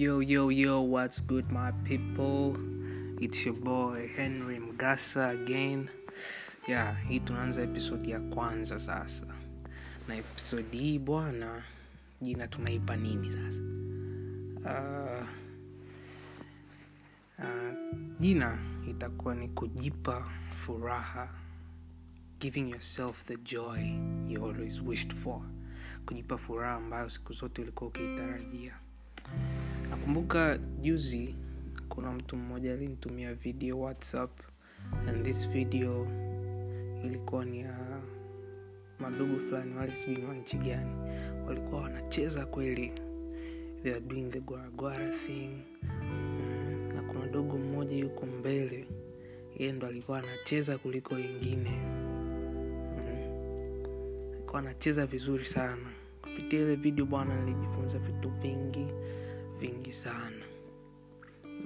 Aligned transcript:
Yo, 0.00 0.20
yo, 0.20 0.48
yo, 0.48 0.80
what's 0.80 1.20
good, 1.20 1.52
my 1.52 1.72
people? 1.84 2.56
It's 3.20 3.44
your 3.44 3.52
boy 3.52 4.08
Henry 4.16 4.56
Mgasa 4.58 5.28
again. 5.36 5.90
Yeah, 6.68 6.96
hii 7.08 7.20
tunaanza 7.20 7.62
episodi 7.62 8.10
ya 8.10 8.20
kwanza 8.20 8.78
sasa, 8.80 9.26
na 10.08 10.16
episodi 10.16 10.78
hii 10.78 10.98
bwana, 10.98 11.62
jina 12.20 12.48
tunaipa 12.48 12.96
nini 12.96 13.32
sasa? 13.32 13.60
Uh, 14.64 15.26
uh, 17.38 17.98
jina 18.20 18.58
itakuwa 18.90 19.34
ni 19.34 19.48
kujipa 19.48 20.28
furaha, 20.56 21.28
giving 22.38 22.70
yourself 22.70 23.24
the 23.24 23.36
joy 23.36 23.80
you 24.28 24.46
always 24.46 24.80
wished 24.82 25.14
for, 25.14 25.40
kujipa 26.06 26.38
furaha 26.38 26.74
ambayo 26.74 27.10
siku 27.10 27.32
zote 27.32 27.62
ulikuwa 27.62 27.88
ukiitarajia. 27.90 28.74
Nakumbuka 29.90 30.58
juzi 30.80 31.34
kuna 31.88 32.12
mtu 32.12 32.36
mmoja 32.36 32.72
alinitumia 32.72 33.34
video 33.34 33.80
WhatsApp 33.80 34.40
and 35.08 35.24
this 35.24 35.48
video 35.48 36.06
ilikuwa 37.04 37.44
ni 37.44 37.60
ya 37.60 38.00
madugu 39.00 39.40
fulani 39.40 39.74
wale 39.74 39.96
sijui 39.96 40.24
wa 40.24 40.34
gani. 40.64 40.90
Walikuwa 41.46 41.80
wanacheza 41.82 42.46
kweli. 42.46 42.92
They 43.82 43.92
are 43.92 44.00
doing 44.00 44.30
the 44.30 44.40
gwaragwara 44.40 45.08
thing. 45.10 45.50
Mm, 45.82 46.92
na 46.94 47.02
kuna 47.02 47.26
dogo 47.26 47.58
mmoja 47.58 47.96
yuko 47.96 48.26
mbele. 48.26 48.86
Yeye 49.58 49.72
ndo 49.72 49.86
alikuwa 49.86 50.18
anacheza 50.18 50.78
kuliko 50.78 51.14
wengine. 51.14 51.70
Mm, 52.96 54.32
alikuwa 54.34 54.58
anacheza 54.60 55.06
vizuri 55.06 55.44
sana. 55.44 55.90
Kupitia 56.22 56.60
ile 56.60 56.74
video 56.76 57.06
bwana 57.06 57.40
nilijifunza 57.44 57.98
vitu 57.98 58.28
vingi 58.30 58.86
vingi 59.60 59.92
sana. 59.92 60.44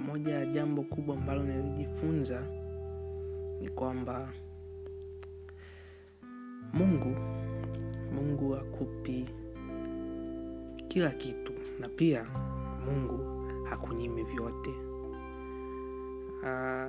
Moja 0.06 0.32
ya 0.34 0.46
jambo 0.46 0.82
kubwa 0.82 1.16
ambalo 1.16 1.42
nilijifunza 1.42 2.40
ni 3.60 3.68
kwamba 3.68 4.28
mungu 6.72 7.16
mungu 8.14 8.54
akupi 8.56 9.24
kila 10.88 11.10
kitu 11.10 11.52
na 11.80 11.88
pia 11.88 12.24
mungu 12.86 13.18
hakunyimi 13.64 14.22
vyote. 14.22 14.70
Ah, 16.46 16.88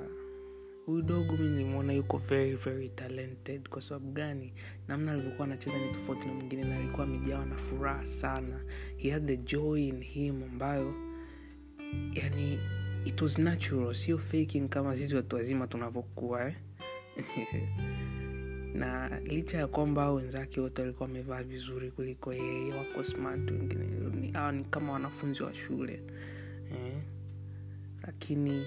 huyu 0.86 1.02
dogo 1.02 1.38
mi 1.38 1.50
nilimwona 1.50 1.94
yuko 1.94 2.17
very 2.17 2.55
very 2.55 2.89
talented 2.89 3.69
kwa 3.69 3.81
sababu 3.81 4.11
gani 4.11 4.53
namna 4.88 5.11
alivyokuwa 5.11 5.47
anacheza 5.47 5.78
ni 5.78 5.91
tofauti 5.91 6.28
na 6.28 6.33
mwingine 6.33 6.64
na 6.64 6.75
alikuwa 6.75 7.03
amejawa 7.03 7.45
na 7.45 7.55
furaha 7.55 8.05
sana 8.05 8.61
he 8.97 9.09
had 9.09 9.28
the 9.28 9.38
joy 9.38 9.88
in 9.88 10.03
him 10.03 10.44
ambayo 10.44 10.94
yani 12.13 12.59
it 13.06 13.22
was 13.22 13.38
natural 13.38 13.94
sio 13.94 14.17
faking 14.17 14.69
kama 14.69 14.95
sisi 14.95 15.16
watu 15.16 15.36
wazima 15.36 15.67
tunavyokuwa 15.67 16.47
eh? 16.47 16.56
na 18.80 19.19
licha 19.19 19.58
ya 19.58 19.67
kwamba 19.67 20.11
wenzake 20.11 20.61
wote 20.61 20.81
walikuwa 20.81 21.08
wamevaa 21.08 21.44
vizuri 21.44 21.91
kuliko 21.91 22.33
yeye 22.33 22.73
wako 22.73 23.03
smart 23.03 23.52
wengine 23.52 23.86
ni, 23.86 24.58
ni 24.58 24.63
kama 24.63 24.94
wanafunzi 24.94 25.44
wa 25.44 25.53
shule 25.53 26.02
eh? 26.72 26.94
lakini 28.03 28.66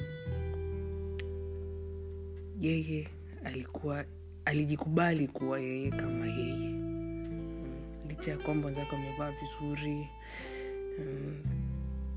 yeye 2.61 3.09
alikuwa 3.45 4.05
alijikubali 4.45 5.29
kuwa 5.29 5.61
yeye 5.61 5.91
kama 5.91 6.27
yeye. 6.27 6.75
Licha 8.09 8.31
ya 8.31 8.39
kwamba 8.39 8.67
wenzake 8.67 8.93
wamevaa 8.97 9.31
vizuri 9.33 10.09
mm, 10.99 11.43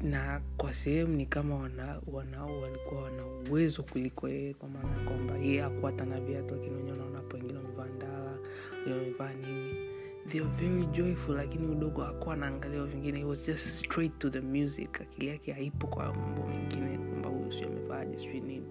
na 0.04 0.42
kwa 0.58 0.74
sehemu 0.74 1.16
ni 1.16 1.26
kama 1.26 1.56
wana, 1.56 2.02
wana, 2.08 2.46
walikuwa 2.46 3.02
wana 3.02 3.24
uwezo 3.50 3.84
kuliko 3.84 4.30
yeye 4.30 4.54
kwa 4.54 4.70
maana 4.70 4.90
ya 4.98 5.04
kwamba 5.10 5.38
yeye 5.38 5.64
akuwa 5.64 5.92
hata 5.92 6.06
na 6.06 6.20
viatu 6.22 6.56
lakini 6.56 6.76
wenyewe 6.76 6.98
unaona 6.98 7.22
wengine 7.34 7.58
wamevaa 7.58 7.86
ndala 7.96 8.38
wengine 8.74 8.96
wamevaa 8.96 9.34
nini. 9.34 9.76
They 10.30 10.42
very 10.42 10.86
joyful 10.86 11.36
lakini 11.36 11.68
udogo 11.68 12.04
akuwa 12.04 12.34
anaangalia 12.36 12.84
vingine. 12.84 13.18
He 13.20 13.26
was 13.26 13.46
just 13.48 13.68
straight 13.68 14.20
to 14.20 14.30
the 14.30 14.42
music. 14.42 15.02
Akili 15.02 15.28
yake 15.28 15.52
haipo 15.54 15.88
kwa 15.88 16.14
mambo 16.14 16.48
mengine 16.48 16.98
kwamba 16.98 17.30
huyu 17.30 17.54
sio 17.54 17.68
amevaaje 17.68 18.18
sijui 18.18 18.40
nini 18.40 18.66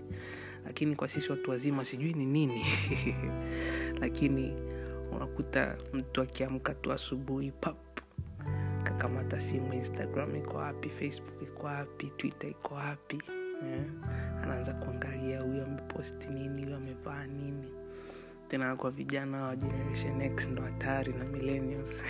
lakini 0.71 0.97
kwa 0.97 1.09
sisi 1.09 1.31
watu 1.31 1.51
wazima 1.51 1.85
sijui 1.85 2.13
ni 2.13 2.27
nini 2.27 2.67
lakini 4.03 4.57
unakuta 5.13 5.77
mtu 5.93 6.23
akiamka 6.23 6.75
tu 6.75 6.93
asubuhi 6.93 7.51
pap 7.51 8.01
kakamata 8.83 9.41
simu 9.41 9.73
instagram 9.73 10.37
iko 10.37 10.57
wapi 10.57 10.89
facebook 10.89 11.43
iko 11.43 11.67
wapi 11.67 12.11
twitter 12.11 12.51
iko 12.51 12.75
wapi 12.75 13.23
yeah. 13.67 14.43
anaanza 14.43 14.73
kuangalia 14.73 15.41
huyo 15.41 15.65
ameposti 15.65 16.29
nini 16.29 16.65
huyo 16.65 16.77
amevaa 16.77 17.27
nini 17.27 17.73
tena 18.49 18.77
kwa 18.77 18.91
vijana 18.91 19.43
wa 19.43 19.57
generation 19.57 20.21
x 20.21 20.49
ndo 20.49 20.63
hatari 20.63 21.13
na 21.13 21.25
millennials 21.25 22.05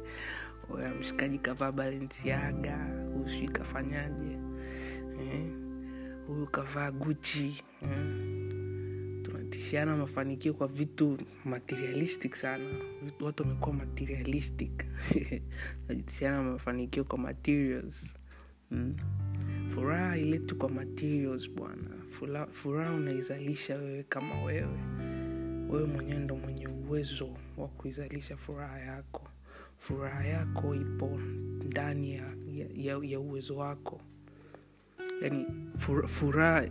mshikaji 1.00 1.38
kavaa 1.38 1.72
balenciaga 1.72 2.78
sijui 3.26 3.48
kafanyaje 3.48 4.38
eh? 5.20 5.55
Huyu 6.26 6.46
kavaa 6.46 6.90
guchi 6.90 7.62
eh? 7.82 8.36
tunatishiana 9.22 9.96
mafanikio 9.96 10.54
kwa 10.54 10.66
vitu 10.68 11.18
materialistic 11.44 12.34
sana. 12.34 12.68
Watu 13.20 13.42
wamekuwa 13.42 13.74
materialistic. 13.76 14.84
Tunatishiana 15.86 16.42
mafanikio 16.42 17.04
kwa 17.04 17.18
materials. 17.18 18.14
Mm. 18.70 18.96
furaha 19.74 20.18
iletu 20.18 20.56
kwa 20.56 20.68
materials 20.68 21.50
bwana. 21.50 21.90
Furaha 22.52 22.92
unaizalisha 22.94 23.76
wewe 23.76 24.02
kama 24.02 24.42
wewe. 24.42 24.78
Wewe 25.70 25.84
mwenyewe 25.86 26.18
ndo 26.20 26.36
mwenye 26.36 26.68
uwezo 26.68 27.28
wa 27.56 27.68
kuizalisha 27.68 28.36
furaha 28.36 28.78
yako. 28.78 29.28
Furaha 29.78 30.24
yako 30.24 30.74
ipo 30.74 31.20
ndani 31.66 32.14
ya, 32.14 32.34
ya, 32.74 32.98
ya 33.02 33.20
uwezo 33.20 33.56
wako 33.56 34.00
yani 35.22 35.46
fur- 35.78 36.06
furaha 36.08 36.64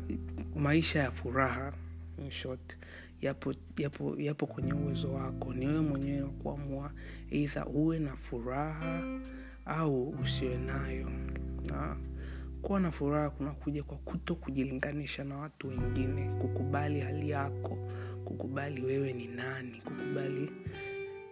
maisha 0.55 0.99
ya 0.99 1.11
furaha 1.11 1.73
in 2.17 2.31
short 2.31 2.77
yapo 3.21 3.53
yapo 3.77 4.15
yapo 4.17 4.45
kwenye 4.47 4.73
uwezo 4.73 5.13
wako. 5.13 5.53
Ni 5.53 5.67
wewe 5.67 5.81
mwenyewe 5.81 6.21
wa 6.21 6.29
kuamua 6.29 6.91
eidha 7.31 7.65
uwe 7.65 7.99
na 7.99 8.15
furaha 8.15 9.03
au 9.65 10.09
usiwe 10.09 10.57
nayo. 10.57 11.09
Na 11.69 11.97
kuwa 12.61 12.79
na 12.79 12.91
furaha 12.91 13.29
kunakuja 13.29 13.83
kwa 13.83 13.97
kuto 13.97 14.35
kujilinganisha 14.35 15.23
na 15.23 15.37
watu 15.37 15.67
wengine 15.67 16.29
kukubali 16.41 16.99
hali 16.99 17.29
yako 17.29 17.77
kukubali 18.25 18.81
wewe 18.81 19.13
ni 19.13 19.27
nani 19.27 19.81
kukubali 19.85 20.51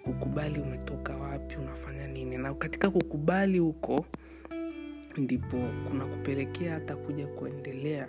kukubali 0.04 0.60
umetoka 0.60 1.16
wapi 1.18 1.56
unafanya 1.56 2.08
nini. 2.08 2.38
Na 2.38 2.54
katika 2.54 2.90
kukubali 2.90 3.60
huko 3.60 4.06
ndipo 5.18 5.58
kuna 5.90 6.06
kupelekea 6.06 6.74
hata 6.74 6.96
kuja 6.96 7.28
kuendelea. 7.28 8.08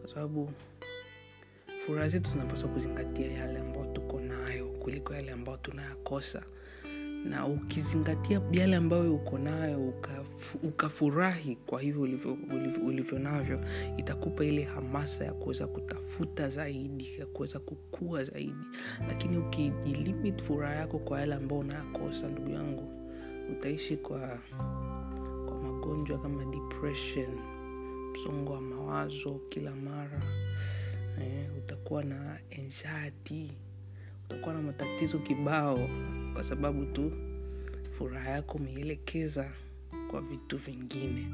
Kwa 0.00 0.10
sababu 0.14 0.50
furaha 1.86 2.08
zetu 2.08 2.30
zinapaswa 2.30 2.68
kuzingatia 2.68 3.32
yale 3.32 3.58
ambayo 3.58 3.86
tuko 3.92 4.20
nayo 4.20 4.66
kuliko 4.66 5.14
yale 5.14 5.32
ambayo 5.32 5.58
tunayakosa. 5.58 6.42
Na 7.24 7.46
ukizingatia 7.46 8.40
yale 8.52 8.76
ambayo 8.76 9.14
uko 9.14 9.38
nayo 9.38 9.88
ukafurahi 9.88 10.66
ukafurahi 10.68 11.56
kwa 11.56 11.80
hivyo 11.80 12.02
ulivyo, 12.02 12.38
ulivyo, 12.86 13.18
navyo 13.18 13.60
itakupa 13.96 14.44
ile 14.44 14.62
hamasa 14.64 15.24
ya 15.24 15.32
kuweza 15.32 15.66
kutafuta 15.66 16.48
zaidi 16.48 17.10
ya 17.18 17.26
kuweza 17.26 17.58
kukua 17.58 18.24
zaidi. 18.24 18.64
Lakini 19.08 19.36
ukijilimit 19.38 20.42
furaha 20.42 20.74
yako 20.74 20.98
kwa 20.98 21.20
yale 21.20 21.34
ambayo 21.34 21.60
unayakosa 21.60 22.28
ndugu 22.28 22.50
yangu 22.50 22.92
utaishi 23.52 23.96
kwa 23.96 24.38
magonjwa 25.88 26.18
kama 26.18 26.44
depression 26.44 27.28
msongo 28.12 28.52
wa 28.52 28.60
mawazo 28.60 29.40
kila 29.48 29.74
mara 29.74 30.22
eh, 31.20 31.48
utakuwa 31.58 32.02
na 32.04 32.38
anxiety 32.58 33.52
utakuwa 34.24 34.54
na 34.54 34.62
matatizo 34.62 35.18
kibao 35.18 35.88
kwa 36.34 36.44
sababu 36.44 36.84
tu 36.86 37.12
furaha 37.98 38.30
yako 38.30 38.58
umeielekeza 38.58 39.50
kwa 40.10 40.20
vitu 40.20 40.58
vingine 40.58 41.26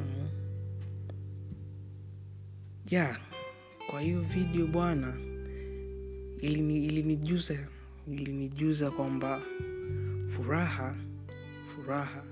mm. 0.00 0.28
yeah 2.90 3.18
kwa 3.90 4.00
hiyo 4.00 4.20
video 4.20 4.66
bwana 4.66 5.14
ilini- 6.40 6.86
ilinijuza 6.86 7.54
ilinijuza 8.08 8.90
kwamba 8.90 9.40
furaha 10.36 10.94
furaha 11.74 12.22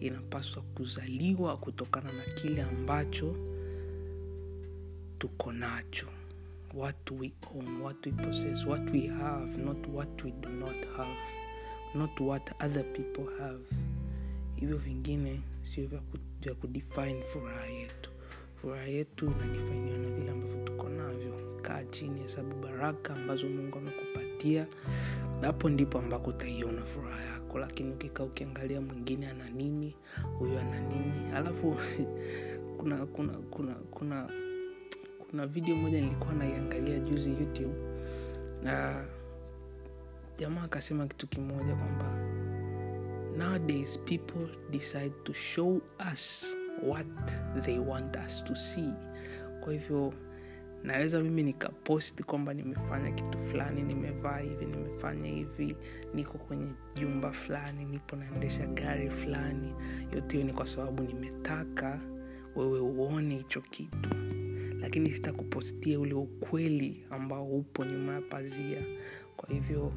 inapaswa 0.00 0.62
kuzaliwa 0.62 1.56
kutokana 1.56 2.12
na 2.12 2.22
kile 2.24 2.62
ambacho 2.62 3.36
tuko 5.18 5.52
nacho. 5.52 6.06
What 6.74 7.10
we 7.10 7.32
own 7.56 7.80
what 7.82 8.06
we 8.06 8.12
possess 8.12 8.66
what 8.66 8.90
we 8.90 9.06
have 9.06 9.56
not 9.56 9.86
what 9.92 10.24
we 10.24 10.30
do 10.30 10.48
not 10.48 10.76
have 10.96 11.14
not 11.94 12.20
what 12.20 12.50
other 12.64 12.84
people 12.92 13.26
have. 13.38 13.60
Hivyo 14.56 14.76
vingine 14.76 15.40
sio 15.62 15.86
vya, 15.86 15.98
ku, 16.00 16.18
kudefine 16.60 17.22
furaha 17.32 17.66
yetu. 17.66 18.10
Furaha 18.60 18.84
yetu 18.86 19.26
inadifainiwa 19.26 19.98
na 19.98 20.08
vile 20.10 20.30
ambavyo 20.30 20.64
tuko 20.64 20.88
navyo. 20.88 21.58
Kaa 21.62 21.84
chini 21.84 22.20
hesabu 22.22 22.54
baraka 22.56 23.14
ambazo 23.14 23.48
mungu 23.48 23.78
amekupatia 23.78 24.66
hapo 25.42 25.68
ndipo 25.68 25.98
ambako 25.98 26.30
utaiona 26.30 26.82
furaha 26.82 27.24
yako 27.24 27.58
lakini 27.58 27.92
ukikaa 27.92 28.24
ukiangalia 28.24 28.80
mwingine 28.80 29.28
ana 29.28 29.50
nini 29.50 29.96
huyo 30.38 30.60
ana 30.60 30.80
nini. 30.80 31.32
Alafu 31.34 31.76
kuna 32.78 33.06
kuna 33.06 33.32
kuna 33.32 33.74
kuna 33.74 34.28
kuna 35.18 35.46
video 35.46 35.76
moja 35.76 36.00
nilikuwa 36.00 36.32
naiangalia 36.34 36.98
juzi 36.98 37.30
youtube 37.30 37.74
na 38.62 39.04
jamaa 40.38 40.62
akasema 40.62 41.06
kitu 41.06 41.26
kimoja 41.26 41.74
kwamba 41.74 42.18
nowadays 43.36 43.98
people 43.98 44.48
decide 44.70 45.12
to 45.24 45.32
show 45.32 45.80
us 46.12 46.56
what 46.82 47.32
they 47.64 47.78
want 47.78 48.16
us 48.26 48.44
to 48.44 48.54
see. 48.56 48.90
Kwa 49.60 49.72
hivyo 49.72 50.12
naweza 50.84 51.20
mimi 51.20 51.42
nikapost 51.42 52.22
kwamba 52.22 52.54
nimefanya 52.54 53.10
kitu 53.12 53.38
fulani 53.38 53.82
nimevaa 53.82 54.38
hivi 54.38 54.64
nimefanya 54.66 55.28
hivi 55.30 55.76
niko 56.14 56.38
kwenye 56.38 56.66
jumba 56.94 57.32
fulani 57.32 57.84
nipo 57.84 58.16
naendesha 58.16 58.66
gari 58.66 59.10
fulani. 59.10 59.72
Yote 60.14 60.36
hiyo 60.36 60.46
ni 60.46 60.52
kwa 60.52 60.66
sababu 60.66 61.02
nimetaka 61.02 62.00
wewe 62.56 62.80
uone 62.80 63.36
hicho 63.36 63.60
kitu. 63.60 64.08
Lakini 64.80 65.10
sitakupostia 65.10 66.00
ule 66.00 66.14
ukweli 66.14 67.06
ambao 67.10 67.46
upo 67.46 67.84
nyuma 67.84 68.12
ya 68.14 68.20
pazia. 68.20 68.82
Kwa 69.36 69.48
hivyo 69.48 69.92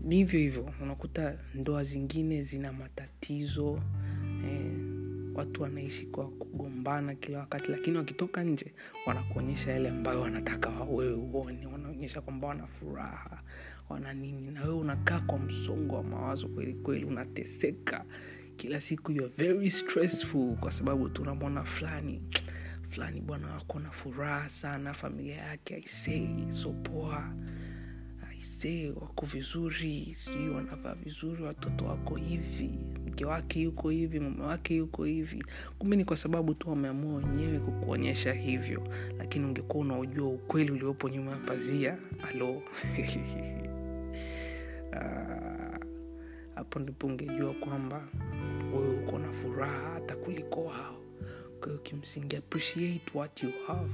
ni 0.00 0.16
hivyo 0.16 0.40
hivyo. 0.40 0.70
Unakuta 0.82 1.38
ndoa 1.54 1.84
zingine 1.84 2.42
zina 2.42 2.72
matatizo 2.72 3.80
eh, 4.46 4.72
watu 5.34 5.62
wanaishi 5.62 6.06
kwa 6.06 6.28
kugombana 6.28 7.14
kila 7.14 7.38
wakati 7.38 7.70
lakini 7.70 7.96
wakitoka 7.96 8.44
nje 8.44 8.72
wanakuonyesha 9.06 9.72
yale 9.72 9.88
ambayo 9.88 10.20
wanataka 10.20 10.70
wewe 10.70 11.12
uone. 11.14 11.66
Wanaonyesha 11.66 12.20
kwamba 12.20 12.48
wana 12.48 12.66
furaha 12.66 13.42
wana 13.88 14.12
nini. 14.12 14.50
Na 14.50 14.62
wewe 14.62 14.74
unakaa 14.74 15.20
kwa 15.20 15.38
msongo 15.38 15.94
wa 15.96 16.02
mawazo 16.02 16.48
kweli 16.48 16.74
kweli 16.74 17.04
unateseka. 17.04 18.04
Kila 18.56 18.80
siku 18.80 19.12
you 19.12 19.24
are 19.24 19.32
very 19.36 19.70
stressful 19.70 20.56
kwa 20.56 20.70
sababu 20.70 21.08
tunamwona 21.08 21.64
fulani 21.64 22.22
fulani 22.88 23.20
bwana 23.20 23.50
wako 23.54 23.78
na 23.80 23.90
furaha 23.90 24.48
sana 24.48 24.94
familia 24.94 25.36
yake 25.36 25.74
aisei 25.74 26.46
sopoa 26.48 27.34
aisee 28.30 28.88
wako 28.90 29.26
vizuri 29.26 30.14
sijui 30.14 30.48
wanavaa 30.48 30.94
vizuri 30.94 31.42
watoto 31.42 31.84
wako 31.84 32.14
hivi 32.16 32.70
mke 33.10 33.24
wake 33.24 33.60
yuko 33.60 33.90
hivi 33.90 34.20
mume 34.20 34.42
wake 34.44 34.76
yuko 34.76 35.04
hivi. 35.04 35.44
Kumbe 35.78 35.96
ni 35.96 36.04
kwa 36.04 36.16
sababu 36.16 36.54
tu 36.54 36.68
wameamua 36.70 37.14
wenyewe 37.14 37.58
kukuonyesha 37.58 38.32
hivyo. 38.32 38.82
Lakini 39.18 39.44
ungekuwa 39.46 39.84
unaojua 39.84 40.28
ukweli 40.28 40.70
uliopo 40.72 41.08
nyuma 41.08 41.30
ya 41.30 41.36
pazia 41.36 41.98
alo. 42.30 42.62
Hapo 46.54 46.78
ndipo 46.78 47.06
ungejua 47.06 47.54
kwamba 47.54 48.08
wewe 48.72 48.94
uko 49.04 49.18
na 49.18 49.32
furaha 49.32 49.90
hata 49.94 50.16
kuliko 50.16 50.64
wao. 50.64 50.96
Kwahiyo 51.60 51.78
kimsingi 51.82 52.36
appreciate 52.36 53.02
what 53.14 53.42
you 53.42 53.50
have. 53.66 53.92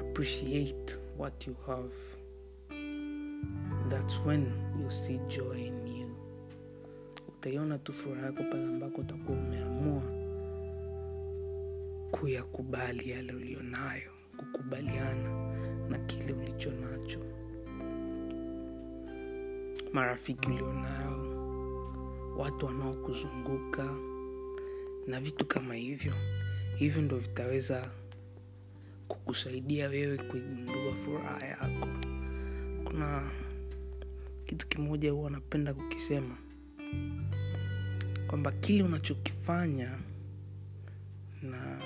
Appreciate 0.00 0.96
what 1.18 1.46
you 1.46 1.54
have. 1.66 1.94
That's 3.90 4.14
when 4.26 4.52
you 4.82 4.90
see 4.90 5.18
joy 5.28 5.70
utaiona 7.44 7.78
tu 7.78 7.92
furaha 7.92 8.26
yako 8.26 8.42
pale 8.42 8.64
ambako 8.64 9.00
utakuwa 9.00 9.38
umeamua 9.38 10.02
kuyakubali 12.10 13.10
yale 13.10 13.32
ulionayo 13.32 14.10
kukubaliana 14.36 15.52
na 15.88 15.98
kile 15.98 16.32
ulicho 16.32 16.70
nacho. 16.72 17.18
Marafiki 19.92 20.48
ulionao 20.48 21.24
watu 22.38 22.66
wanaokuzunguka 22.66 23.96
na 25.06 25.20
vitu 25.20 25.46
kama 25.46 25.74
hivyo. 25.74 26.12
Hivyo 26.76 27.02
ndo 27.02 27.16
vitaweza 27.16 27.90
kukusaidia 29.08 29.88
wewe 29.88 30.18
kuigundua 30.18 30.94
furaha 31.04 31.46
yako. 31.46 31.88
Kuna 32.84 33.30
kitu 34.46 34.66
kimoja 34.68 35.12
huwa 35.12 35.30
napenda 35.30 35.74
kukisema 35.74 36.36
kwamba 38.26 38.52
kile 38.52 38.82
unachokifanya 38.82 39.90
na 41.42 41.78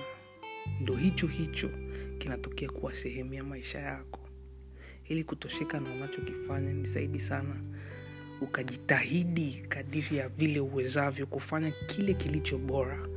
ndo 0.81 0.97
hicho 0.97 1.27
hicho 1.27 1.71
kinatokea 2.19 2.69
kuwa 2.71 2.95
sehemu 2.95 3.35
ya 3.35 3.45
maisha 3.45 3.79
yako. 3.79 4.21
Ili 5.09 5.25
kutosheka 5.25 5.81
na 5.81 5.91
unachokifanya 5.91 6.73
ni 6.73 6.85
zaidi 6.89 7.21
sana 7.21 7.57
ukajitahidi 8.41 9.65
kadiri 9.69 10.17
ya 10.17 10.29
vile 10.29 10.61
uwezavyo 10.61 11.27
kufanya 11.27 11.71
kile 11.87 12.15
kilicho 12.15 12.59
bora 12.59 13.09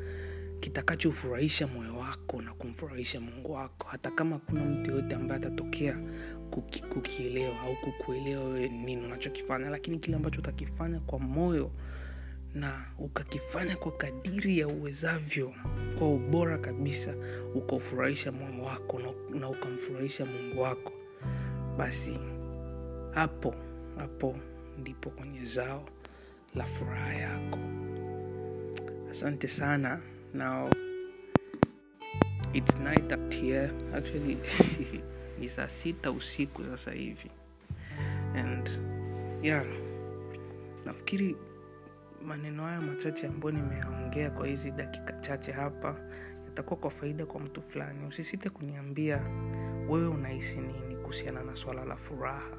kitakachofurahisha 0.59 1.67
moyo 1.67 1.97
wako 1.97 2.41
na 2.41 2.53
kumfurahisha 2.53 3.19
mungu 3.21 3.51
wako. 3.51 3.87
Hata 3.87 4.11
kama 4.11 4.39
kuna 4.39 4.65
mtu 4.65 4.91
yoyote 4.91 5.15
ambaye 5.15 5.41
atatokea 5.41 5.97
kuki, 6.51 6.83
kukielewa 6.83 7.59
au 7.61 7.75
kukuelewa 7.75 8.43
wewe 8.43 8.67
nini 8.69 9.05
unachokifanya 9.05 9.69
lakini 9.69 9.99
kile 9.99 10.15
ambacho 10.15 10.39
utakifanya 10.39 10.99
kwa 10.99 11.19
moyo 11.19 11.71
na 12.55 12.85
ukakifanya 12.99 13.75
kwa 13.75 13.91
kadiri 13.91 14.59
ya 14.59 14.67
uwezavyo 14.67 15.53
kwa 15.99 16.09
ubora 16.13 16.57
kabisa 16.57 17.13
ukaufurahisha 17.55 18.31
moyo 18.31 18.63
wako 18.63 18.99
na, 18.99 19.39
na 19.39 19.49
ukamfurahisha 19.49 20.25
mungu 20.25 20.61
wako. 20.61 20.91
Basi 21.77 22.19
hapo 23.13 23.55
hapo 23.97 24.35
ndipo 24.79 25.09
kwenye 25.09 25.45
zao 25.45 25.85
la 26.55 26.63
furaha 26.65 27.13
yako. 27.13 27.59
Asante 29.11 29.47
sana 29.47 29.99
now 30.33 30.69
it's 32.53 32.75
night 32.79 33.11
out 33.11 33.33
here. 33.33 33.71
Actually 33.95 34.37
ni 35.39 35.49
saa 35.49 35.67
sita 35.67 36.11
usiku 36.11 36.63
sasa 36.63 36.91
hivi. 36.91 37.31
And 38.35 38.69
yeah. 39.43 39.65
Nafikiri 40.85 41.35
maneno 42.25 42.63
haya 42.63 42.81
machache 42.81 43.27
ambayo 43.27 43.51
nimeyaongea 43.55 44.29
kwa 44.29 44.47
hizi 44.47 44.71
dakika 44.71 45.13
chache 45.13 45.51
hapa 45.51 45.95
yatakuwa 46.45 46.79
kwa 46.79 46.89
faida 46.91 47.25
kwa 47.25 47.39
mtu 47.39 47.61
fulani. 47.61 48.05
Usisite 48.07 48.49
kuniambia 48.49 49.21
wewe 49.89 50.07
unahisi 50.07 50.57
nini 50.57 50.95
kuhusiana 50.95 51.43
na 51.43 51.55
swala 51.55 51.85
la 51.85 51.95
furaha. 51.95 52.57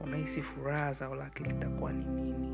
Unahisi 0.00 0.42
furaha 0.42 0.92
zao 0.92 1.14
lake 1.14 1.44
litakuwa 1.44 1.92
ni 1.92 2.04
nini 2.04 2.53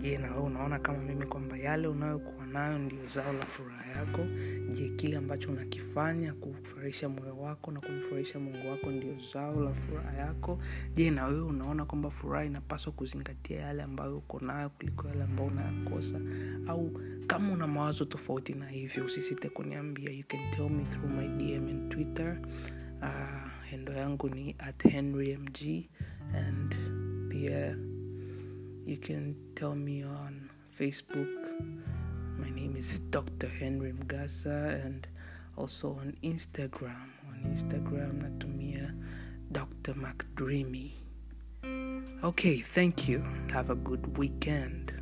je 0.00 0.18
na 0.18 0.30
wewe 0.34 0.42
unaona 0.46 0.78
kama 0.78 0.98
mimi 0.98 1.26
kwamba 1.26 1.56
yale 1.56 1.88
unayokuwa 1.88 2.46
nayo 2.46 2.78
ndio 2.78 2.98
zao 3.14 3.32
la 3.32 3.44
furaha 3.46 3.90
yako? 3.90 4.26
Je 4.68 4.88
kile 4.88 5.16
ambacho 5.16 5.50
unakifanya 5.50 6.32
kufurahisha 6.32 7.08
moyo 7.08 7.36
wako 7.38 7.70
na 7.72 7.80
kumfurahisha 7.80 8.38
mungu 8.38 8.68
wako 8.70 8.90
ndio 8.90 9.14
zao 9.32 9.60
la 9.60 9.72
furaha 9.74 10.12
yako? 10.12 10.58
Je 10.94 11.10
na 11.10 11.26
wewe 11.26 11.42
unaona 11.42 11.84
kwamba 11.84 12.10
furaha 12.10 12.44
inapaswa 12.44 12.92
kuzingatia 12.92 13.60
yale 13.60 13.82
ambayo 13.82 14.18
uko 14.18 14.40
nayo 14.40 14.68
kuliko 14.70 15.08
yale 15.08 15.22
ambayo 15.22 15.48
unayakosa? 15.50 16.20
Au 16.68 17.00
kama 17.26 17.52
una 17.52 17.66
mawazo 17.66 18.04
tofauti 18.04 18.54
na 18.54 18.68
hivyo 18.68 19.04
usisite 19.04 19.48
kuniambia. 19.48 20.10
You 20.10 20.24
can 20.28 20.50
tell 20.50 20.68
me 20.70 20.84
through 20.84 21.10
my 21.10 21.28
dm 21.28 21.68
and 21.68 21.88
twitter. 21.92 22.38
Uh, 23.02 23.50
hendo 23.70 23.92
yangu 23.92 24.28
ni 24.28 24.56
at 24.58 24.82
henry 24.88 25.36
mg 25.36 25.84
and 26.34 26.74
pia 27.28 27.76
you 28.86 28.96
can 28.96 29.34
tell 29.56 29.74
me 29.74 30.04
on 30.04 30.48
facebook. 30.78 31.28
My 32.38 32.48
name 32.50 32.76
is 32.76 33.00
dr 33.10 33.48
henry 33.48 33.92
mgasa 33.92 34.84
and 34.84 35.06
also 35.56 35.90
on 35.98 36.16
instagram. 36.22 37.10
On 37.28 37.38
instagram 37.50 38.22
natumia 38.22 38.94
dr 39.50 39.94
mcdreamy 39.94 40.92
okay 42.22 42.60
thank 42.60 43.08
you. 43.08 43.24
Have 43.52 43.70
a 43.70 43.74
good 43.74 44.16
weekend 44.16 44.95